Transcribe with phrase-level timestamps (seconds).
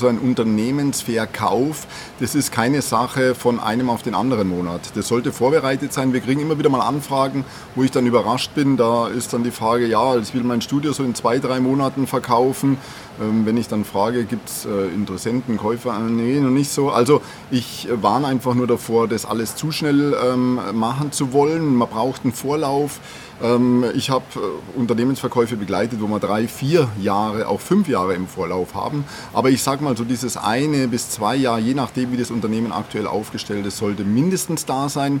[0.00, 1.86] So ein Unternehmensverkauf,
[2.20, 4.80] das ist keine Sache von einem auf den anderen Monat.
[4.94, 6.14] Das sollte vorbereitet sein.
[6.14, 8.78] Wir kriegen immer wieder mal Anfragen, wo ich dann überrascht bin.
[8.78, 12.06] Da ist dann die Frage, ja, ich will mein Studio so in zwei, drei Monaten
[12.06, 12.78] verkaufen.
[13.20, 15.96] Ähm, wenn ich dann frage, gibt es äh, Interessenten, Käufer?
[15.96, 16.90] Äh, nee, noch nicht so.
[16.90, 21.74] Also ich warne einfach nur davor, das alles zu schnell ähm, machen zu wollen.
[21.74, 23.00] Man braucht einen Vorlauf.
[23.42, 28.26] Ähm, ich habe äh, Unternehmensverkäufe begleitet, wo wir drei, vier Jahre, auch fünf Jahre im
[28.26, 29.04] Vorlauf haben.
[29.32, 32.72] Aber ich sage mal so dieses eine bis zwei Jahre, je nachdem wie das Unternehmen
[32.72, 35.20] aktuell aufgestellt ist, sollte mindestens da sein.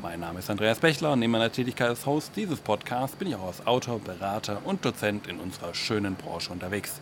[0.00, 3.34] Mein Name ist Andreas Bechler und neben meiner Tätigkeit als Host dieses Podcasts bin ich
[3.34, 7.00] auch als Autor, Berater und Dozent in unserer schönen Branche unterwegs.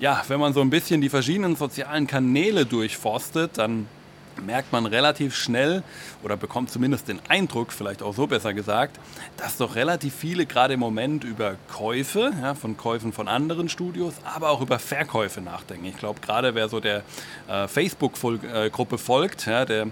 [0.00, 3.86] Ja, wenn man so ein bisschen die verschiedenen sozialen Kanäle durchforstet, dann
[4.40, 5.82] merkt man relativ schnell
[6.22, 8.98] oder bekommt zumindest den Eindruck, vielleicht auch so besser gesagt,
[9.36, 14.14] dass doch relativ viele gerade im Moment über Käufe, ja, von Käufen von anderen Studios,
[14.24, 15.86] aber auch über Verkäufe nachdenken.
[15.86, 17.02] Ich glaube, gerade wer so der
[17.48, 19.88] äh, Facebook-Gruppe folgt, ja, der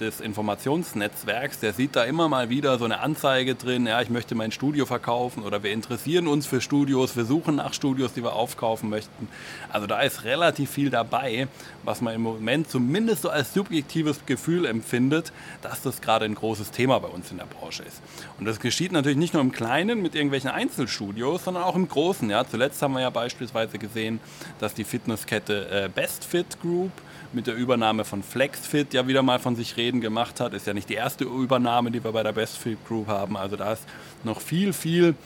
[0.00, 4.34] des Informationsnetzwerks, der sieht da immer mal wieder so eine Anzeige drin, ja, ich möchte
[4.34, 8.34] mein Studio verkaufen oder wir interessieren uns für Studios, wir suchen nach Studios, die wir
[8.34, 9.28] aufkaufen möchten.
[9.70, 11.48] Also da ist relativ viel dabei,
[11.82, 16.70] was man im Moment zumindest so als subjektives Gefühl empfindet, dass das gerade ein großes
[16.70, 18.00] Thema bei uns in der Branche ist.
[18.38, 22.30] Und das geschieht natürlich nicht nur im Kleinen mit irgendwelchen Einzelstudios, sondern auch im Großen.
[22.30, 22.46] Ja.
[22.46, 24.20] Zuletzt haben wir ja beispielsweise gesehen,
[24.60, 26.92] dass die Fitnesskette äh, Best Fit Group
[27.32, 30.54] mit der Übernahme von FlexFit ja wieder mal von sich reden gemacht hat.
[30.54, 33.36] Ist ja nicht die erste Übernahme, die wir bei der Best Fit Group haben.
[33.36, 33.82] Also da ist
[34.22, 35.16] noch viel, viel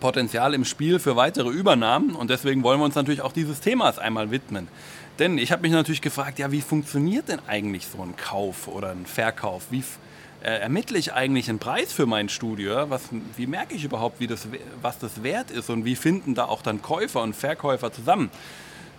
[0.00, 3.98] Potenzial im Spiel für weitere Übernahmen und deswegen wollen wir uns natürlich auch dieses Themas
[3.98, 4.68] einmal widmen.
[5.18, 8.90] Denn ich habe mich natürlich gefragt, ja, wie funktioniert denn eigentlich so ein Kauf oder
[8.90, 9.66] ein Verkauf?
[9.70, 9.84] Wie
[10.42, 12.90] äh, ermittle ich eigentlich einen Preis für mein Studio?
[12.90, 13.02] Was,
[13.36, 14.48] wie merke ich überhaupt, wie das,
[14.82, 18.30] was das wert ist und wie finden da auch dann Käufer und Verkäufer zusammen?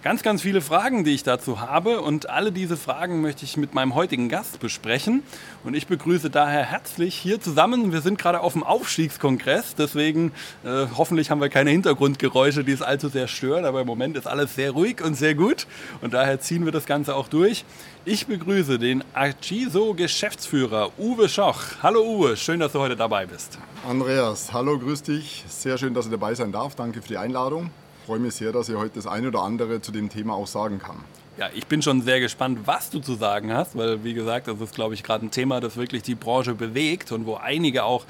[0.06, 3.74] Ganz, ganz viele Fragen, die ich dazu habe und alle diese Fragen möchte ich mit
[3.74, 5.24] meinem heutigen Gast besprechen.
[5.64, 7.92] Und ich begrüße daher herzlich hier zusammen.
[7.92, 10.32] Wir sind gerade auf dem Aufstiegskongress, deswegen
[10.64, 14.28] äh, hoffentlich haben wir keine Hintergrundgeräusche, die es allzu sehr stören, aber im Moment ist
[14.28, 15.66] alles sehr ruhig und sehr gut
[16.02, 17.66] und daher ziehen wir das Ganze auch durch.
[18.06, 21.64] Ich begrüße den Agiso-Geschäftsführer Uwe Schoch.
[21.82, 23.58] Hallo Uwe, schön, dass du heute dabei bist.
[23.90, 25.44] Andreas, hallo, grüß dich.
[25.48, 26.76] Sehr schön, dass ich dabei sein darf.
[26.76, 27.72] Danke für die Einladung
[28.06, 30.80] freue mich sehr, dass ich heute das eine oder andere zu dem Thema auch sagen
[30.80, 30.98] kann.
[31.38, 34.62] Ja, ich bin schon sehr gespannt, was du zu sagen hast, weil wie gesagt, das
[34.62, 38.06] ist, glaube ich, gerade ein Thema, das wirklich die Branche bewegt und wo einige auch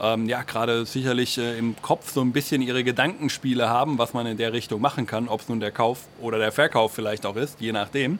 [0.00, 4.26] ähm, ja, gerade sicherlich äh, im Kopf so ein bisschen ihre Gedankenspiele haben, was man
[4.26, 7.36] in der Richtung machen kann, ob es nun der Kauf oder der Verkauf vielleicht auch
[7.36, 8.18] ist, je nachdem.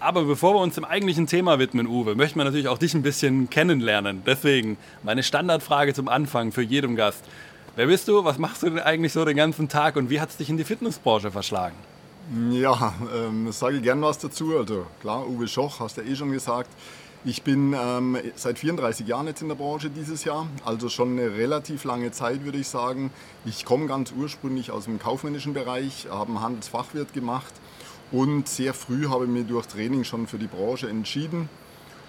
[0.00, 3.02] Aber bevor wir uns dem eigentlichen Thema widmen, Uwe, möchten wir natürlich auch dich ein
[3.02, 4.22] bisschen kennenlernen.
[4.26, 7.24] Deswegen meine Standardfrage zum Anfang für jedem Gast.
[7.74, 8.22] Wer bist du?
[8.22, 10.58] Was machst du denn eigentlich so den ganzen Tag und wie hat es dich in
[10.58, 11.74] die Fitnessbranche verschlagen?
[12.50, 14.58] Ja, ähm, sage ich gern was dazu.
[14.58, 16.68] Also klar, Uwe Schoch, hast du ja eh schon gesagt.
[17.24, 21.34] Ich bin ähm, seit 34 Jahren jetzt in der Branche dieses Jahr, also schon eine
[21.34, 23.10] relativ lange Zeit, würde ich sagen.
[23.46, 27.54] Ich komme ganz ursprünglich aus dem kaufmännischen Bereich, habe einen Handelsfachwirt gemacht
[28.10, 31.48] und sehr früh habe ich mich durch Training schon für die Branche entschieden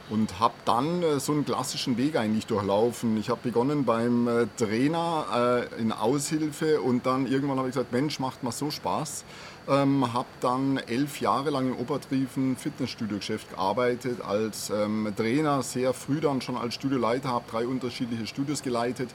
[0.09, 3.17] und habe dann äh, so einen klassischen Weg eigentlich durchlaufen.
[3.17, 7.91] Ich habe begonnen beim äh, Trainer äh, in Aushilfe und dann irgendwann habe ich gesagt,
[7.91, 9.23] Mensch, macht mal so Spaß.
[9.69, 16.19] Ähm, habe dann elf Jahre lang im operativen Fitnessstudio-Geschäft gearbeitet als ähm, Trainer, sehr früh
[16.19, 19.09] dann schon als Studioleiter, habe drei unterschiedliche Studios geleitet.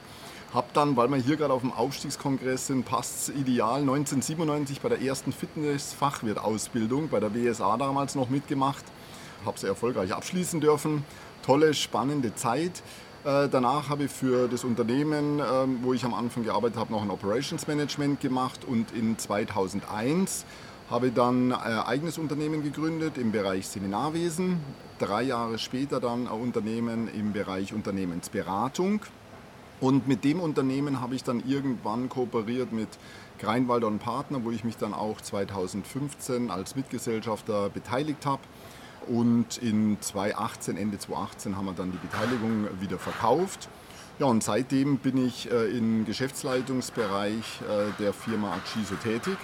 [0.55, 5.03] Habe dann, weil wir hier gerade auf dem Aufstiegskongress sind, passt ideal 1997 bei der
[5.03, 8.87] ersten Fitness-Fachwirt-Ausbildung bei der WSA damals noch mitgemacht
[9.49, 11.05] habe sie erfolgreich abschließen dürfen.
[11.45, 12.83] Tolle, spannende Zeit.
[13.25, 17.03] Äh, danach habe ich für das Unternehmen, ähm, wo ich am Anfang gearbeitet habe, noch
[17.03, 20.45] ein Operations Management gemacht und in 2001
[20.89, 24.61] habe ich dann ein eigenes Unternehmen gegründet im Bereich Seminarwesen.
[24.99, 29.01] Drei Jahre später dann ein Unternehmen im Bereich Unternehmensberatung.
[29.81, 32.89] Und mit dem Unternehmen habe ich dann irgendwann kooperiert mit
[33.39, 38.43] Greinwalder und Partner, wo ich mich dann auch 2015 als Mitgesellschafter beteiligt habe.
[39.09, 43.69] Und in 2018, Ende 2018 haben wir dann die Beteiligung wieder verkauft.
[44.19, 49.37] Ja, und seitdem bin ich äh, im Geschäftsleitungsbereich äh, der Firma Aciso tätig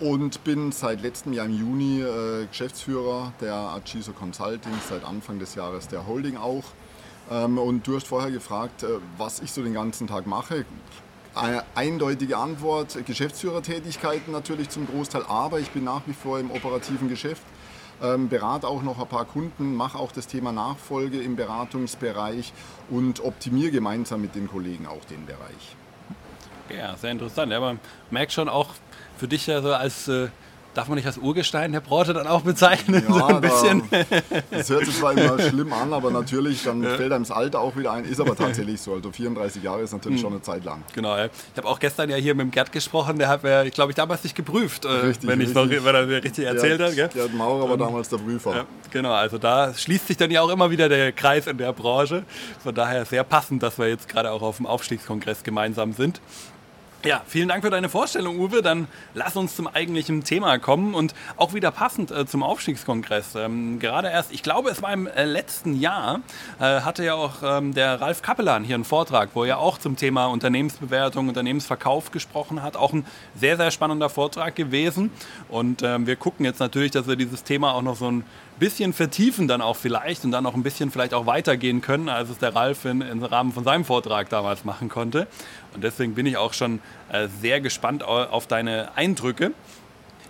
[0.00, 5.54] und bin seit letztem Jahr im Juni äh, Geschäftsführer der Aciso Consulting, seit Anfang des
[5.54, 6.64] Jahres der Holding auch.
[7.30, 10.64] Ähm, und du hast vorher gefragt, äh, was ich so den ganzen Tag mache.
[11.34, 17.10] Eine eindeutige Antwort, Geschäftsführertätigkeiten natürlich zum Großteil, aber ich bin nach wie vor im operativen
[17.10, 17.42] Geschäft
[18.02, 22.52] ähm, berate auch noch ein paar Kunden, mache auch das Thema Nachfolge im Beratungsbereich
[22.90, 25.76] und optimiere gemeinsam mit den Kollegen auch den Bereich.
[26.68, 27.52] Ja, sehr interessant.
[27.52, 27.78] Ja, man
[28.10, 28.70] merkt schon auch
[29.16, 30.28] für dich ja so als äh,
[30.76, 33.02] darf man nicht als Urgestein der Branche dann auch bezeichnen?
[33.08, 33.82] Ja, so ein bisschen.
[33.90, 34.02] Da,
[34.50, 36.90] das hört sich zwar immer schlimm an, aber natürlich, dann ja.
[36.90, 38.04] fällt einem das Alter auch wieder ein.
[38.04, 38.94] Ist aber tatsächlich so.
[38.94, 40.22] Also 34 Jahre ist natürlich hm.
[40.22, 40.82] schon eine Zeit lang.
[40.94, 41.26] Genau, ja.
[41.26, 43.92] Ich habe auch gestern ja hier mit dem Gerd gesprochen, der hat mir, ich glaube
[43.92, 46.90] ich, damals nicht geprüft, äh, richtig, wenn, ich noch, wenn er mir richtig erzählt Gerd,
[46.90, 46.96] hat.
[46.96, 47.08] Gell?
[47.08, 48.54] Gerd Maurer war damals der Prüfer.
[48.54, 51.72] Ja, genau, also da schließt sich dann ja auch immer wieder der Kreis in der
[51.72, 52.24] Branche.
[52.62, 56.20] Von daher sehr passend, dass wir jetzt gerade auch auf dem Aufstiegskongress gemeinsam sind.
[57.06, 58.62] Ja, vielen Dank für deine Vorstellung, Uwe.
[58.62, 63.36] Dann lass uns zum eigentlichen Thema kommen und auch wieder passend äh, zum Aufstiegskongress.
[63.36, 66.22] Ähm, gerade erst, ich glaube, es war im äh, letzten Jahr,
[66.58, 69.94] äh, hatte ja auch ähm, der Ralf Kappelan hier einen Vortrag, wo er auch zum
[69.94, 72.76] Thema Unternehmensbewertung, Unternehmensverkauf gesprochen hat.
[72.76, 73.06] Auch ein
[73.36, 75.12] sehr, sehr spannender Vortrag gewesen.
[75.48, 78.24] Und ähm, wir gucken jetzt natürlich, dass wir dieses Thema auch noch so ein
[78.58, 82.30] bisschen vertiefen dann auch vielleicht und dann noch ein bisschen vielleicht auch weitergehen können, als
[82.30, 85.26] es der Ralf in, im Rahmen von seinem Vortrag damals machen konnte.
[85.74, 86.80] Und deswegen bin ich auch schon
[87.12, 89.52] äh, sehr gespannt auf deine Eindrücke.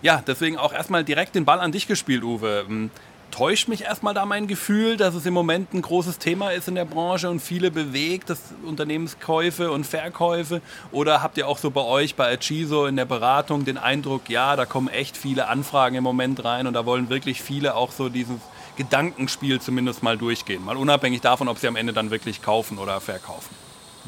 [0.03, 2.91] Ja, deswegen auch erstmal direkt den Ball an dich gespielt, Uwe.
[3.37, 6.75] Täuscht mich erstmal da mein Gefühl, dass es im Moment ein großes Thema ist in
[6.75, 10.63] der Branche und viele bewegt, das Unternehmenskäufe und Verkäufe?
[10.91, 14.57] Oder habt ihr auch so bei euch bei Achiso in der Beratung den Eindruck, ja,
[14.57, 18.09] da kommen echt viele Anfragen im Moment rein und da wollen wirklich viele auch so
[18.09, 18.39] dieses
[18.79, 23.03] Gedankenspiel zumindest mal durchgehen, mal unabhängig davon, ob sie am Ende dann wirklich kaufen oder
[23.03, 23.55] verkaufen?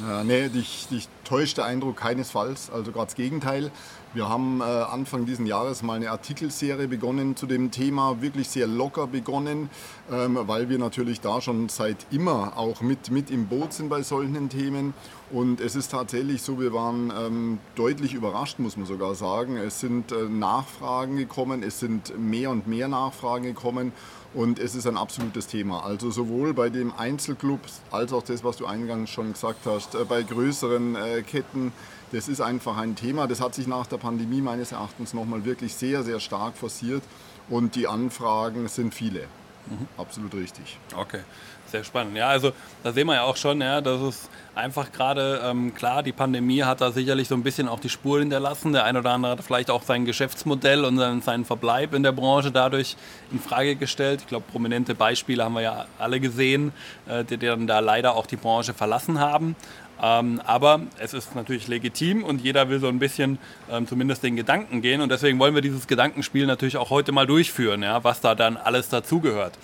[0.01, 3.73] Ja, nee, dich, dich täuscht der Eindruck keinesfalls, also gerade das Gegenteil.
[4.15, 8.67] Wir haben äh, Anfang dieses Jahres mal eine Artikelserie begonnen zu dem Thema, wirklich sehr
[8.67, 9.69] locker begonnen,
[10.11, 14.01] ähm, weil wir natürlich da schon seit immer auch mit, mit im Boot sind bei
[14.01, 14.95] solchen Themen.
[15.31, 19.59] Und es ist tatsächlich so, wir waren ähm, deutlich überrascht, muss man sogar sagen.
[19.59, 23.93] Es sind äh, Nachfragen gekommen, es sind mehr und mehr Nachfragen gekommen.
[24.33, 25.85] Und es ist ein absolutes Thema.
[25.85, 30.05] Also sowohl bei den Einzelclubs als auch das, was du eingangs schon gesagt hast, äh,
[30.05, 30.97] bei größeren
[31.27, 31.73] Ketten.
[32.13, 33.27] Das ist einfach ein Thema.
[33.27, 37.03] Das hat sich nach der Pandemie meines Erachtens nochmal wirklich sehr, sehr stark forciert.
[37.49, 39.21] Und die Anfragen sind viele.
[39.67, 39.87] Mhm.
[39.99, 40.79] Absolut richtig.
[40.97, 41.21] Okay,
[41.67, 42.17] sehr spannend.
[42.17, 42.53] Ja, also
[42.83, 46.63] da sehen wir ja auch schon, ja, dass es einfach gerade, ähm, klar, die Pandemie
[46.63, 48.73] hat da sicherlich so ein bisschen auch die Spur hinterlassen.
[48.73, 52.13] Der eine oder andere hat vielleicht auch sein Geschäftsmodell und seinen, seinen Verbleib in der
[52.13, 52.97] Branche dadurch
[53.31, 54.21] in Frage gestellt.
[54.23, 56.73] Ich glaube, prominente Beispiele haben wir ja alle gesehen,
[57.07, 59.55] äh, die dann da leider auch die Branche verlassen haben.
[60.03, 63.39] Ähm, aber es ist natürlich legitim und jeder will so ein bisschen
[63.71, 65.01] ähm, zumindest den Gedanken gehen.
[65.01, 68.57] Und deswegen wollen wir dieses Gedankenspiel natürlich auch heute mal durchführen, ja, was da dann
[68.57, 69.59] alles dazugehört.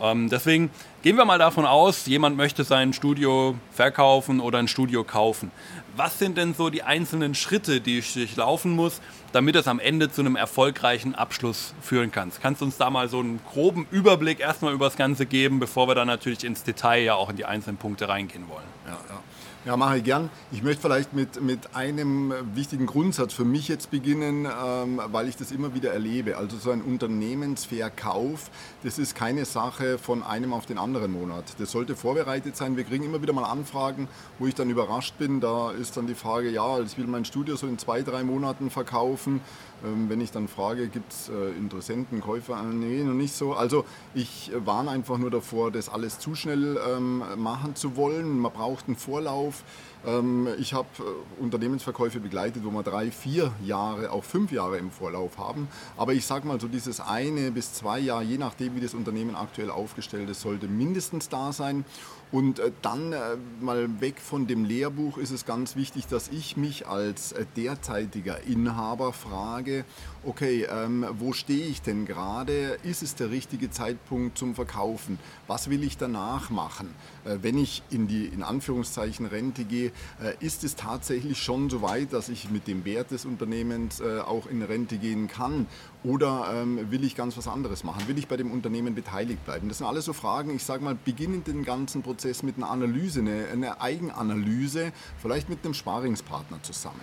[0.00, 0.70] Ähm, deswegen
[1.02, 5.50] gehen wir mal davon aus, jemand möchte sein Studio verkaufen oder ein Studio kaufen.
[5.96, 9.00] Was sind denn so die einzelnen Schritte, die ich durchlaufen muss,
[9.32, 12.32] damit es am Ende zu einem erfolgreichen Abschluss führen kann?
[12.40, 15.88] Kannst du uns da mal so einen groben Überblick erstmal über das Ganze geben, bevor
[15.88, 18.64] wir dann natürlich ins Detail ja auch in die einzelnen Punkte reingehen wollen?
[18.86, 19.20] Ja, ja.
[19.66, 20.30] Ja, mache ich gern.
[20.52, 25.36] Ich möchte vielleicht mit, mit einem wichtigen Grundsatz für mich jetzt beginnen, ähm, weil ich
[25.36, 26.38] das immer wieder erlebe.
[26.38, 28.50] Also so ein Unternehmensverkauf,
[28.82, 31.44] das ist keine Sache von einem auf den anderen Monat.
[31.58, 32.78] Das sollte vorbereitet sein.
[32.78, 34.08] Wir kriegen immer wieder mal Anfragen,
[34.38, 35.40] wo ich dann überrascht bin.
[35.40, 38.70] Da ist dann die Frage, ja, ich will mein Studio so in zwei, drei Monaten
[38.70, 39.42] verkaufen.
[39.84, 42.60] Ähm, wenn ich dann frage, gibt es äh, Interessenten, Käufer?
[42.60, 43.54] Äh, nee, noch nicht so.
[43.54, 43.84] Also
[44.14, 48.38] ich warne einfach nur davor, das alles zu schnell ähm, machen zu wollen.
[48.38, 49.62] Man braucht einen Vorlauf.
[50.06, 54.90] Ähm, ich habe äh, Unternehmensverkäufe begleitet, wo wir drei, vier Jahre, auch fünf Jahre im
[54.90, 55.68] Vorlauf haben.
[55.96, 59.34] Aber ich sage mal so, dieses eine bis zwei Jahre, je nachdem, wie das Unternehmen
[59.34, 61.84] aktuell aufgestellt ist, sollte mindestens da sein.
[62.32, 63.18] Und äh, dann äh,
[63.60, 69.12] mal weg von dem Lehrbuch ist es ganz wichtig, dass ich mich als derzeitiger Inhaber
[69.12, 69.84] frage,
[70.24, 72.78] okay, ähm, wo stehe ich denn gerade?
[72.84, 75.18] Ist es der richtige Zeitpunkt zum Verkaufen?
[75.46, 76.94] Was will ich danach machen?
[77.24, 79.89] Äh, wenn ich in die in Anführungszeichen Rente gehe,
[80.22, 84.20] äh, ist es tatsächlich schon so weit, dass ich mit dem Wert des Unternehmens äh,
[84.20, 85.66] auch in Rente gehen kann?
[86.02, 88.08] Oder ähm, will ich ganz was anderes machen?
[88.08, 89.68] Will ich bei dem Unternehmen beteiligt bleiben?
[89.68, 90.54] Das sind alles so Fragen.
[90.54, 95.64] Ich sage mal, beginnen den ganzen Prozess mit einer Analyse, eine, eine Eigenanalyse, vielleicht mit
[95.64, 97.00] einem Sparingspartner zusammen.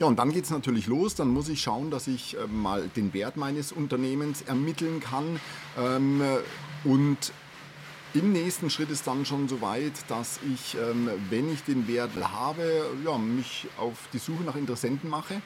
[0.00, 1.14] Ja, und dann geht es natürlich los.
[1.14, 5.40] Dann muss ich schauen, dass ich äh, mal den Wert meines Unternehmens ermitteln kann
[5.78, 6.20] ähm,
[6.84, 7.32] und
[8.14, 12.12] Im nächsten Schritt ist dann schon so weit, dass ich, ähm, wenn ich den Wert
[12.16, 15.42] habe, ja, mich auf die Suche nach Interessenten mache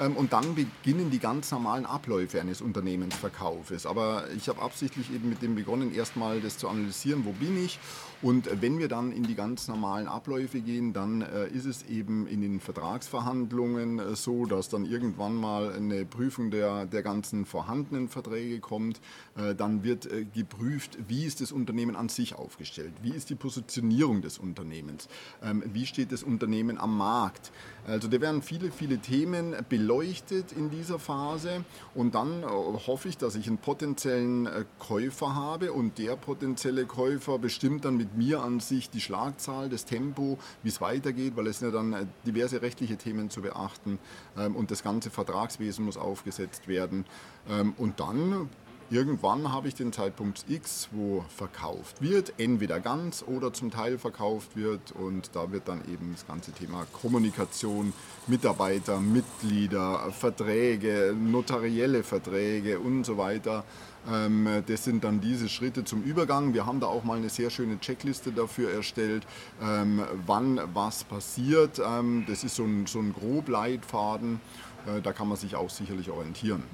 [0.00, 3.86] ähm, und dann beginnen die ganz normalen Abläufe eines Unternehmensverkaufes.
[3.86, 7.78] Aber ich habe absichtlich eben mit dem begonnen, erstmal das zu analysieren, wo bin ich.
[8.22, 12.26] Und wenn wir dann in die ganz normalen Abläufe gehen, dann äh, ist es eben
[12.26, 18.08] in den Vertragsverhandlungen äh, so, dass dann irgendwann mal eine Prüfung der, der ganzen vorhandenen
[18.08, 19.00] Verträge kommt.
[19.36, 24.20] Äh, dann wird geprüft, wie ist das Unternehmen an sich aufgestellt, wie ist die Positionierung
[24.20, 25.08] des Unternehmens,
[25.42, 27.52] ähm, wie steht das Unternehmen am Markt.
[27.86, 33.16] Also da werden viele, viele Themen beleuchtet in dieser Phase und dann äh, hoffe ich,
[33.16, 38.42] dass ich einen potenziellen äh, Käufer habe und der potenzielle Käufer bestimmt dann mit mir
[38.42, 42.06] an sich die Schlagzahl, das Tempo, wie es weitergeht, weil es sind ja dann äh,
[42.26, 43.98] diverse rechtliche Themen zu beachten
[44.36, 47.04] ähm, und das ganze Vertragswesen muss aufgesetzt werden.
[47.48, 48.48] Ähm, und dann
[48.92, 54.56] Irgendwann habe ich den Zeitpunkt X, wo verkauft wird, entweder ganz oder zum Teil verkauft
[54.56, 57.92] wird und da wird dann eben das ganze Thema Kommunikation,
[58.26, 63.62] Mitarbeiter, Mitglieder, Verträge, notarielle Verträge und so weiter.
[64.10, 66.52] Ähm, das sind dann diese Schritte zum Übergang.
[66.52, 69.24] Wir haben da auch mal eine sehr schöne Checkliste dafür erstellt,
[69.62, 71.78] ähm, wann was passiert.
[71.78, 74.40] Ähm, das ist so ein, so ein Grobleitfaden,
[74.88, 76.64] äh, da kann man sich auch sicherlich orientieren.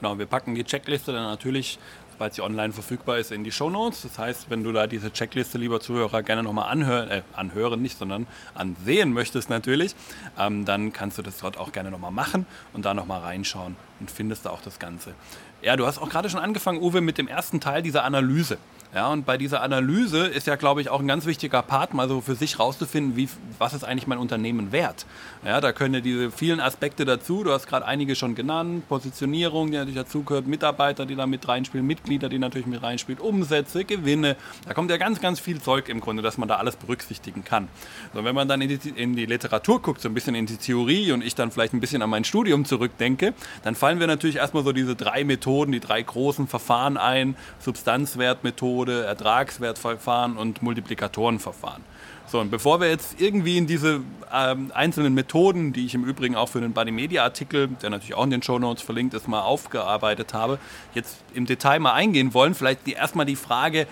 [0.00, 1.78] Genau, wir packen die Checkliste dann natürlich,
[2.18, 4.02] weil sie online verfügbar ist, in die Show Notes.
[4.02, 7.98] Das heißt, wenn du da diese Checkliste, lieber Zuhörer, gerne nochmal anhören, äh, anhören nicht,
[7.98, 9.96] sondern ansehen möchtest natürlich,
[10.38, 14.10] ähm, dann kannst du das dort auch gerne nochmal machen und da nochmal reinschauen und
[14.10, 15.14] findest da auch das Ganze.
[15.62, 18.58] Ja, du hast auch gerade schon angefangen, Uwe, mit dem ersten Teil dieser Analyse.
[18.94, 22.08] Ja, und bei dieser Analyse ist ja, glaube ich, auch ein ganz wichtiger Part, mal
[22.08, 23.28] so für sich rauszufinden, wie,
[23.58, 25.04] was ist eigentlich mein Unternehmen wert.
[25.44, 29.70] Ja, da können ja diese vielen Aspekte dazu, du hast gerade einige schon genannt, Positionierung,
[29.70, 33.84] die natürlich dazu gehört, Mitarbeiter, die da mit reinspielen, Mitglieder, die natürlich mit reinspielen, Umsätze,
[33.84, 34.36] Gewinne.
[34.66, 37.68] Da kommt ja ganz, ganz viel Zeug im Grunde, dass man da alles berücksichtigen kann.
[38.14, 40.56] So, wenn man dann in die, in die Literatur guckt, so ein bisschen in die
[40.56, 44.36] Theorie und ich dann vielleicht ein bisschen an mein Studium zurückdenke, dann fallen wir natürlich
[44.36, 51.82] erstmal so diese drei Methoden, die drei großen Verfahren ein, Substanzwertmethode, Methode, Ertragswertverfahren und Multiplikatorenverfahren.
[52.28, 56.36] So, und bevor wir jetzt irgendwie in diese ähm, einzelnen Methoden, die ich im Übrigen
[56.36, 59.26] auch für den Buddy Media Artikel, der natürlich auch in den Show Notes verlinkt ist,
[59.26, 60.58] mal aufgearbeitet habe,
[60.94, 63.86] jetzt im Detail mal eingehen wollen, vielleicht die, erstmal die Frage, äh,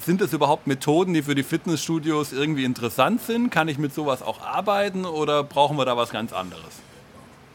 [0.00, 3.50] sind es überhaupt Methoden, die für die Fitnessstudios irgendwie interessant sind?
[3.50, 6.62] Kann ich mit sowas auch arbeiten oder brauchen wir da was ganz anderes?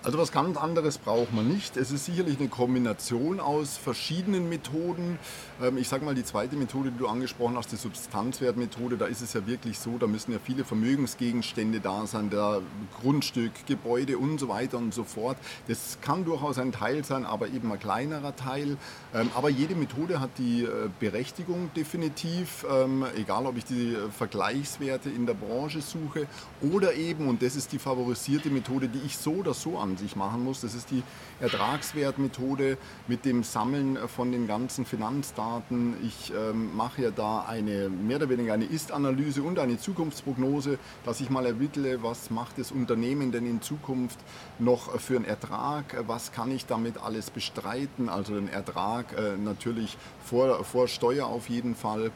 [0.03, 1.77] Also was ganz anderes braucht man nicht.
[1.77, 5.19] Es ist sicherlich eine Kombination aus verschiedenen Methoden.
[5.61, 9.21] Ähm, ich sage mal, die zweite Methode, die du angesprochen hast, die Substanzwertmethode, da ist
[9.21, 12.63] es ja wirklich so, da müssen ja viele Vermögensgegenstände da sein, der
[12.99, 15.37] Grundstück, Gebäude und so weiter und so fort.
[15.67, 18.77] Das kann durchaus ein Teil sein, aber eben ein kleinerer Teil.
[19.13, 24.09] Ähm, aber jede Methode hat die äh, Berechtigung definitiv, ähm, egal ob ich die äh,
[24.09, 26.25] Vergleichswerte in der Branche suche
[26.73, 29.97] oder eben, und das ist die favorisierte Methode, die ich so oder so an an
[29.97, 30.61] sich machen muss.
[30.61, 31.03] Das ist die
[31.39, 35.95] Ertragswertmethode mit dem Sammeln von den ganzen Finanzdaten.
[36.03, 41.19] Ich ähm, mache ja da eine mehr oder weniger eine Ist-Analyse und eine Zukunftsprognose, dass
[41.21, 44.19] ich mal ermittle, was macht das Unternehmen denn in Zukunft
[44.59, 49.97] noch für einen Ertrag, was kann ich damit alles bestreiten, also den Ertrag äh, natürlich
[50.23, 52.11] vor, vor Steuer auf jeden Fall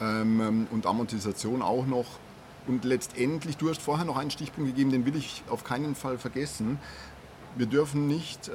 [0.00, 2.06] ähm, und Amortisation auch noch.
[2.68, 6.18] Und letztendlich, du hast vorher noch einen Stichpunkt gegeben, den will ich auf keinen Fall
[6.18, 6.78] vergessen
[7.58, 8.52] wir dürfen nicht äh,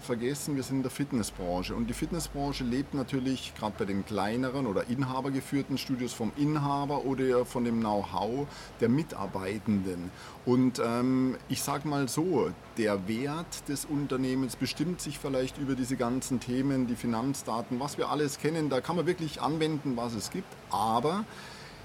[0.00, 4.66] vergessen, wir sind in der Fitnessbranche und die Fitnessbranche lebt natürlich gerade bei den kleineren
[4.66, 8.48] oder inhabergeführten Studios vom Inhaber oder von dem Know-how
[8.80, 10.10] der Mitarbeitenden.
[10.44, 15.96] Und ähm, ich sage mal so, der Wert des Unternehmens bestimmt sich vielleicht über diese
[15.96, 18.70] ganzen Themen, die Finanzdaten, was wir alles kennen.
[18.70, 21.24] Da kann man wirklich anwenden, was es gibt, aber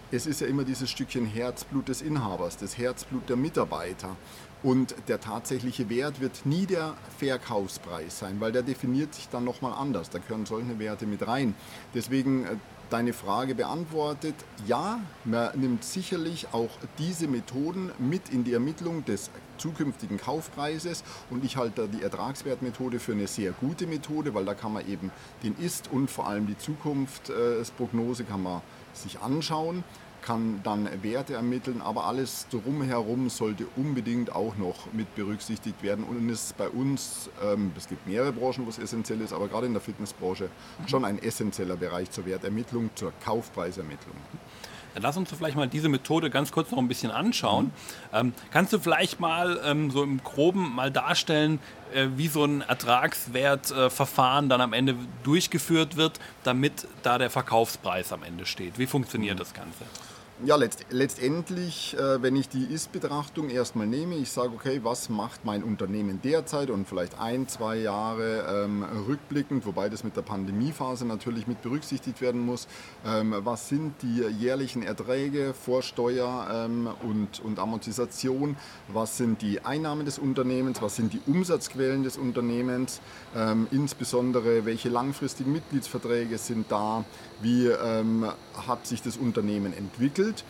[0.10, 4.16] es ist ja immer dieses Stückchen Herzblut des Inhabers, das Herzblut der Mitarbeiter.
[4.64, 9.74] Und der tatsächliche Wert wird nie der Verkaufspreis sein, weil der definiert sich dann nochmal
[9.74, 10.10] anders.
[10.10, 11.54] Da gehören solche Werte mit rein.
[11.94, 12.56] Deswegen äh,
[12.90, 14.36] deine Frage beantwortet,
[14.66, 21.44] ja, man nimmt sicherlich auch diese Methoden mit in die Ermittlung des zukünftigen Kaufpreises und
[21.44, 25.12] ich halte die Ertragswertmethode für eine sehr gute Methode, weil da kann man eben
[25.44, 28.62] den Ist- und vor allem die Zukunftsprognose kann man
[28.94, 29.84] sich anschauen
[30.28, 36.04] kann dann Werte ermitteln, aber alles drumherum sollte unbedingt auch noch mit berücksichtigt werden.
[36.04, 39.48] Und es ist bei uns, ähm, es gibt mehrere Branchen, wo es essentiell ist, aber
[39.48, 40.50] gerade in der Fitnessbranche
[40.86, 44.16] schon ein essentieller Bereich zur Wertermittlung, zur Kaufpreisermittlung.
[44.96, 47.66] Dann lass uns vielleicht mal diese Methode ganz kurz noch ein bisschen anschauen.
[47.66, 47.72] Mhm.
[48.12, 51.60] Ähm, kannst du vielleicht mal ähm, so im Groben mal darstellen,
[51.94, 58.12] äh, wie so ein Ertragswertverfahren äh, dann am Ende durchgeführt wird, damit da der Verkaufspreis
[58.12, 58.78] am Ende steht?
[58.78, 59.40] Wie funktioniert mhm.
[59.40, 59.86] das Ganze?
[60.46, 65.46] Ja, letzt, letztendlich, äh, wenn ich die Ist-Betrachtung erstmal nehme, ich sage, okay, was macht
[65.46, 71.08] mein Unternehmen derzeit und vielleicht ein, zwei Jahre ähm, rückblickend, wobei das mit der Pandemiephase
[71.08, 72.68] natürlich mit berücksichtigt werden muss,
[73.04, 78.58] ähm, was sind die jährlichen Erträge vor Steuer ähm, und, und Amortisation,
[78.90, 83.02] was sind die Einnahmen des Unternehmens, was sind die Umsatzquellen des Unternehmens,
[83.36, 87.06] ähm, insbesondere welche langfristigen Mitgliedsverträge sind da,
[87.42, 88.28] wie ähm,
[88.68, 90.44] hat sich das Unternehmen entwickelt ermittelt,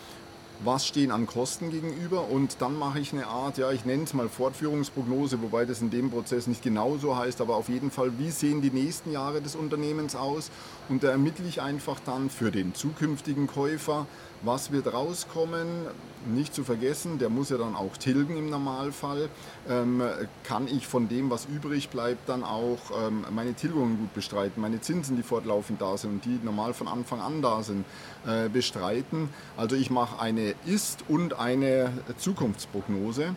[0.64, 2.30] was stehen an Kosten gegenüber?
[2.30, 5.92] Und dann mache ich eine Art, ja, ich nenne es mal Fortführungsprognose, wobei das in
[5.92, 9.40] dem Prozess nicht genau so heißt, aber auf jeden Fall, wie sehen die nächsten Jahre
[9.40, 10.50] des Unternehmens aus?
[10.90, 14.08] Und da ermittle ich einfach dann für den zukünftigen Käufer,
[14.42, 15.68] was wird rauskommen,
[16.26, 19.30] nicht zu vergessen, der muss ja dann auch tilgen im Normalfall.
[19.70, 20.02] Ähm,
[20.44, 24.82] kann ich von dem, was übrig bleibt, dann auch ähm, meine Tilgungen gut bestreiten, meine
[24.82, 27.86] Zinsen, die fortlaufend da sind und die normal von Anfang an da sind,
[28.26, 29.30] äh, bestreiten.
[29.56, 33.36] Also ich mache eine Ist- und eine Zukunftsprognose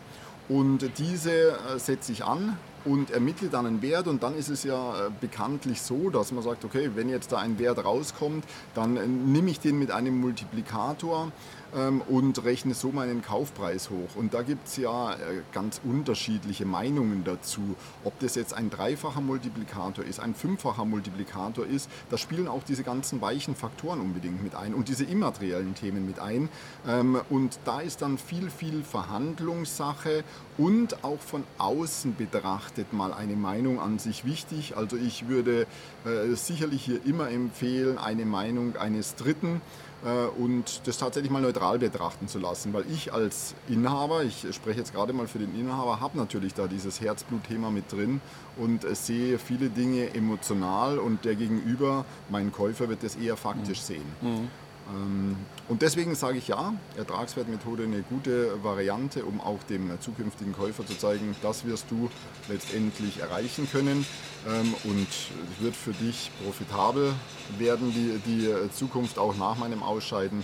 [0.49, 4.63] und diese äh, setze ich an und ermittle dann einen Wert und dann ist es
[4.63, 8.97] ja äh, bekanntlich so, dass man sagt, okay, wenn jetzt da ein Wert rauskommt, dann
[8.97, 11.31] äh, nehme ich den mit einem Multiplikator
[11.75, 14.15] ähm, und rechne so meinen Kaufpreis hoch.
[14.15, 15.17] Und da gibt es ja äh,
[15.51, 17.75] ganz unterschiedliche Meinungen dazu.
[18.03, 22.83] Ob das jetzt ein dreifacher Multiplikator ist, ein fünffacher Multiplikator ist, da spielen auch diese
[22.83, 26.49] ganzen weichen Faktoren unbedingt mit ein und diese immateriellen Themen mit ein.
[26.87, 30.23] Ähm, und da ist dann viel, viel Verhandlungssache
[30.57, 34.75] und auch von außen betrachtet mal eine Meinung an sich wichtig.
[34.75, 35.65] Also ich würde
[36.05, 39.61] äh, sicherlich hier immer empfehlen, eine Meinung eines Dritten
[40.03, 42.73] äh, und das tatsächlich mal neutral betrachten zu lassen.
[42.73, 46.67] Weil ich als Inhaber, ich spreche jetzt gerade mal für den Inhaber, habe natürlich da
[46.67, 48.21] dieses Herzblutthema mit drin
[48.57, 53.85] und sehe viele Dinge emotional und der Gegenüber, mein Käufer, wird das eher faktisch mhm.
[53.85, 54.05] sehen.
[54.21, 54.49] Mhm.
[54.91, 55.35] Ähm,
[55.67, 60.97] und deswegen sage ich ja, Ertragswertmethode eine gute Variante, um auch dem zukünftigen Käufer zu
[60.97, 62.09] zeigen, das wirst du
[62.49, 64.05] letztendlich erreichen können
[64.47, 67.13] ähm, und es wird für dich profitabel
[67.57, 70.43] werden, die, die Zukunft auch nach meinem Ausscheiden.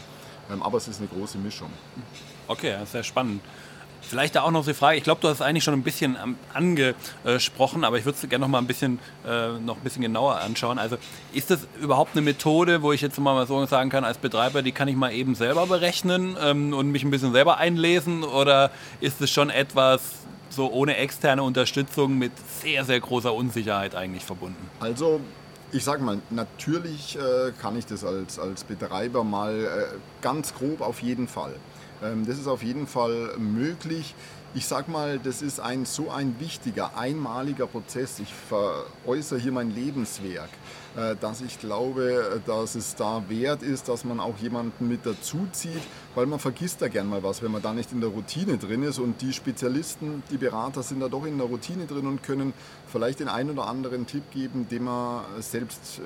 [0.52, 1.70] Ähm, aber es ist eine große Mischung.
[2.48, 3.42] Okay, sehr spannend.
[4.10, 6.18] Vielleicht da auch noch die Frage, ich glaube, du hast es eigentlich schon ein bisschen
[6.54, 10.40] angesprochen, aber ich würde es gerne noch mal ein bisschen, äh, noch ein bisschen genauer
[10.40, 10.80] anschauen.
[10.80, 10.98] Also
[11.34, 14.72] ist das überhaupt eine Methode, wo ich jetzt mal so sagen kann, als Betreiber, die
[14.72, 18.24] kann ich mal eben selber berechnen ähm, und mich ein bisschen selber einlesen?
[18.24, 20.02] Oder ist es schon etwas
[20.50, 24.70] so ohne externe Unterstützung mit sehr, sehr großer Unsicherheit eigentlich verbunden?
[24.80, 25.20] Also
[25.72, 30.82] ich sage mal, natürlich äh, kann ich das als, als Betreiber mal äh, ganz grob
[30.82, 31.54] auf jeden Fall.
[32.04, 34.16] Ähm, das ist auf jeden Fall möglich.
[34.54, 38.20] Ich sage mal, das ist ein so ein wichtiger, einmaliger Prozess.
[38.20, 40.50] Ich veräußere hier mein Lebenswerk,
[40.96, 45.48] äh, dass ich glaube, dass es da wert ist, dass man auch jemanden mit dazu
[45.52, 45.82] zieht,
[46.16, 48.84] weil man vergisst da gern mal was, wenn man da nicht in der Routine drin
[48.84, 49.00] ist.
[49.00, 52.54] Und die Spezialisten, die Berater sind da doch in der Routine drin und können
[52.88, 56.02] vielleicht den einen oder anderen Tipp geben, den man selbst,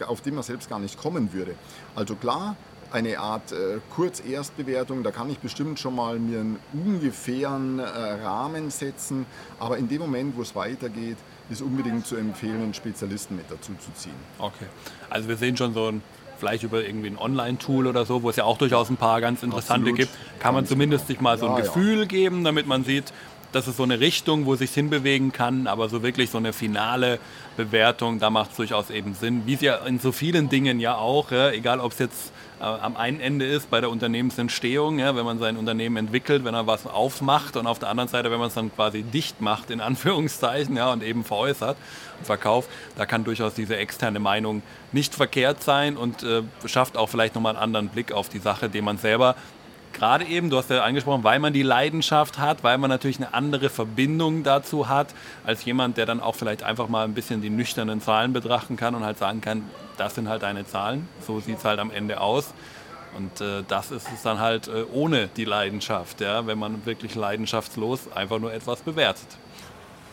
[0.00, 1.54] äh, auf den man selbst gar nicht kommen würde.
[1.94, 2.56] Also klar,
[2.92, 5.02] eine Art äh, Kurzerstbewertung.
[5.02, 9.26] Da kann ich bestimmt schon mal mir einen ungefähren äh, Rahmen setzen.
[9.58, 11.16] Aber in dem Moment, wo es weitergeht,
[11.50, 14.14] ist unbedingt zu empfehlen, einen Spezialisten mit dazu zu ziehen.
[14.38, 14.66] Okay.
[15.10, 16.02] Also wir sehen schon so ein
[16.38, 19.44] vielleicht über irgendwie ein Online-Tool oder so, wo es ja auch durchaus ein paar ganz
[19.44, 20.10] interessante Absolut.
[20.10, 22.04] gibt, kann man zumindest sich mal so ein ja, Gefühl ja.
[22.04, 23.12] geben, damit man sieht,
[23.52, 26.52] das ist so eine Richtung, wo es sich hinbewegen kann, aber so wirklich so eine
[26.52, 27.20] finale
[27.56, 30.96] Bewertung, da macht es durchaus eben Sinn, wie es ja in so vielen Dingen ja
[30.96, 32.31] auch, ja, egal ob es jetzt
[32.62, 36.66] am einen Ende ist bei der Unternehmensentstehung, ja, wenn man sein Unternehmen entwickelt, wenn er
[36.66, 39.80] was aufmacht und auf der anderen Seite, wenn man es dann quasi dicht macht, in
[39.80, 41.76] Anführungszeichen, ja, und eben veräußert
[42.18, 47.08] und verkauft, da kann durchaus diese externe Meinung nicht verkehrt sein und äh, schafft auch
[47.08, 49.34] vielleicht nochmal einen anderen Blick auf die Sache, den man selber
[49.92, 53.34] gerade eben, du hast ja angesprochen, weil man die Leidenschaft hat, weil man natürlich eine
[53.34, 57.50] andere Verbindung dazu hat, als jemand, der dann auch vielleicht einfach mal ein bisschen die
[57.50, 59.64] nüchternen Zahlen betrachten kann und halt sagen kann,
[59.96, 62.52] das sind halt deine Zahlen, so sieht es halt am Ende aus.
[63.16, 67.14] Und äh, das ist es dann halt äh, ohne die Leidenschaft, ja, wenn man wirklich
[67.14, 69.26] leidenschaftslos einfach nur etwas bewertet.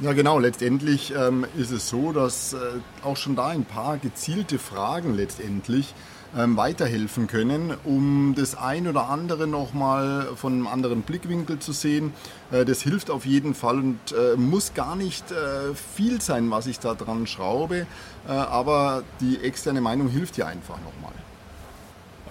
[0.02, 0.40] Ja, genau.
[0.40, 2.58] Letztendlich ähm, ist es so, dass äh,
[3.04, 5.94] auch schon da ein paar gezielte Fragen letztendlich
[6.38, 12.14] ähm, weiterhelfen können, um das ein oder andere nochmal von einem anderen Blickwinkel zu sehen.
[12.52, 16.68] Äh, das hilft auf jeden Fall und äh, muss gar nicht äh, viel sein, was
[16.68, 17.88] ich da dran schraube,
[18.28, 21.14] aber die externe Meinung hilft ja einfach nochmal.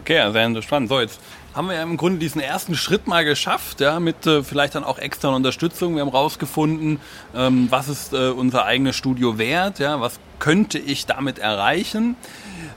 [0.00, 0.88] Okay, ja, sehr spannend.
[0.88, 1.20] So, jetzt
[1.54, 4.84] haben wir ja im Grunde diesen ersten Schritt mal geschafft, ja, mit äh, vielleicht dann
[4.84, 5.96] auch externer Unterstützung.
[5.96, 7.00] Wir haben rausgefunden,
[7.34, 12.16] ähm, was ist äh, unser eigenes Studio wert, ja, was könnte ich damit erreichen.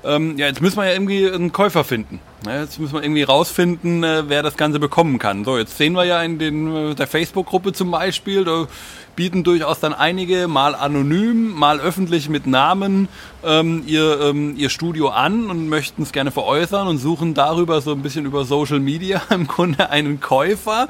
[0.04, 2.19] Ähm, ja, jetzt müssen wir ja irgendwie einen Käufer finden.
[2.45, 5.45] Jetzt müssen wir irgendwie rausfinden, äh, wer das Ganze bekommen kann.
[5.45, 8.67] So, jetzt sehen wir ja in den, äh, der Facebook-Gruppe zum Beispiel, da
[9.15, 13.10] bieten durchaus dann einige, mal anonym, mal öffentlich mit Namen,
[13.43, 17.91] ähm, ihr, ähm, ihr Studio an und möchten es gerne veräußern und suchen darüber so
[17.91, 20.89] ein bisschen über Social Media im Grunde einen Käufer.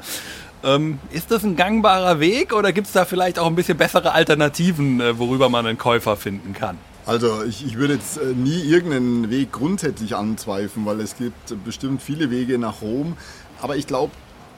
[0.64, 4.12] Ähm, ist das ein gangbarer Weg oder gibt es da vielleicht auch ein bisschen bessere
[4.12, 6.78] Alternativen, äh, worüber man einen Käufer finden kann?
[7.04, 12.00] Also ich, ich würde jetzt äh, nie irgendeinen Weg grundsätzlich anzweifeln, weil es gibt bestimmt
[12.00, 13.16] viele Wege nach Rom.
[13.60, 14.12] Aber ich glaube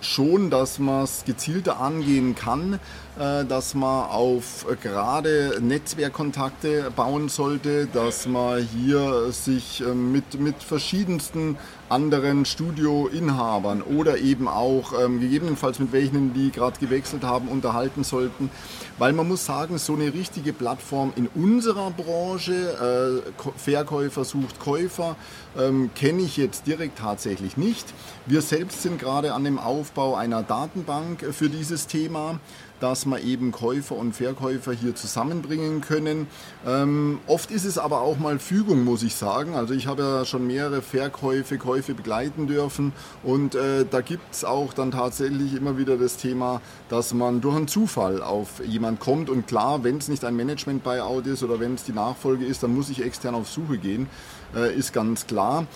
[0.05, 2.79] schon, dass man es gezielter angehen kann,
[3.19, 10.63] äh, dass man auf gerade Netzwerkkontakte bauen sollte, dass man hier sich äh, mit, mit
[10.63, 11.57] verschiedensten
[11.89, 18.51] anderen Studioinhabern oder eben auch ähm, gegebenenfalls mit welchen, die gerade gewechselt haben, unterhalten sollten.
[18.99, 25.17] Weil man muss sagen, so eine richtige Plattform in unserer Branche, äh, Verkäufer sucht Käufer,
[25.59, 27.93] ähm, kenne ich jetzt direkt tatsächlich nicht.
[28.27, 32.39] Wir selbst sind gerade an dem Aufbau einer Datenbank für dieses Thema
[32.81, 36.27] dass wir eben Käufer und Verkäufer hier zusammenbringen können.
[36.67, 39.55] Ähm, oft ist es aber auch mal Fügung, muss ich sagen.
[39.55, 44.45] Also ich habe ja schon mehrere Verkäufe, Käufe begleiten dürfen und äh, da gibt es
[44.45, 49.31] auch dann tatsächlich immer wieder das Thema, dass man durch einen Zufall auf jemand kommt
[49.31, 52.75] und klar, wenn es nicht ein Management-Buyout ist oder wenn es die Nachfolge ist, dann
[52.75, 54.09] muss ich extern auf Suche gehen,
[54.55, 55.67] äh, ist ganz klar.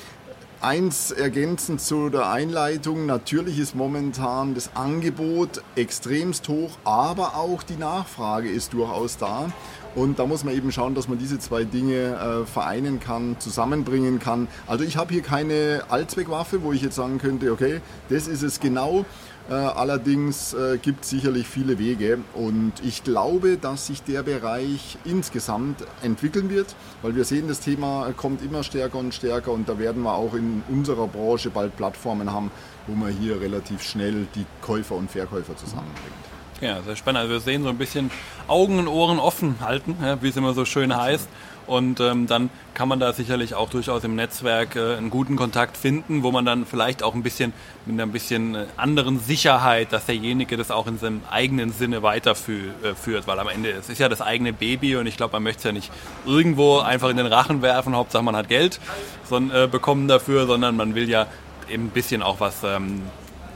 [0.60, 7.76] Eins ergänzend zu der Einleitung, natürlich ist momentan das Angebot extremst hoch, aber auch die
[7.76, 9.52] Nachfrage ist durchaus da.
[9.94, 14.18] Und da muss man eben schauen, dass man diese zwei Dinge äh, vereinen kann, zusammenbringen
[14.18, 14.48] kann.
[14.66, 18.58] Also ich habe hier keine Allzweckwaffe, wo ich jetzt sagen könnte, okay, das ist es
[18.58, 19.04] genau.
[19.48, 24.98] Äh, allerdings äh, gibt es sicherlich viele Wege und ich glaube, dass sich der Bereich
[25.06, 29.78] insgesamt entwickeln wird, weil wir sehen, das Thema kommt immer stärker und stärker und da
[29.78, 32.50] werden wir auch in unserer Branche bald Plattformen haben,
[32.86, 36.12] wo man hier relativ schnell die Käufer und Verkäufer zusammenbringt.
[36.60, 37.20] Ja, sehr spannend.
[37.20, 38.10] Also wir sehen so ein bisschen
[38.48, 41.28] Augen und Ohren offen halten, wie es immer so schön heißt.
[41.68, 45.76] Und ähm, dann kann man da sicherlich auch durchaus im Netzwerk äh, einen guten Kontakt
[45.76, 47.52] finden, wo man dann vielleicht auch ein bisschen
[47.84, 52.84] mit einer bisschen äh, anderen Sicherheit, dass derjenige das auch in seinem eigenen Sinne weiterführt,
[52.84, 55.58] äh, weil am Ende es ist ja das eigene Baby und ich glaube, man möchte
[55.58, 55.92] es ja nicht
[56.26, 58.80] irgendwo einfach in den Rachen werfen, Hauptsache man hat Geld
[59.24, 61.26] sondern, äh, bekommen dafür, sondern man will ja
[61.70, 63.02] eben ein bisschen auch was ähm,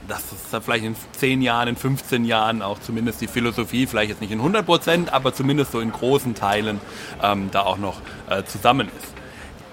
[0.07, 4.21] dass es vielleicht in 10 Jahren, in 15 Jahren auch zumindest die Philosophie, vielleicht jetzt
[4.21, 6.79] nicht in 100 Prozent, aber zumindest so in großen Teilen
[7.21, 9.13] ähm, da auch noch äh, zusammen ist.